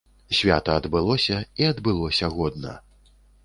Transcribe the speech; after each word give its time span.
Свята 0.37 0.71
адбылося, 0.81 1.37
і 1.63 1.69
адбылося 1.75 2.33
годна. 2.41 2.77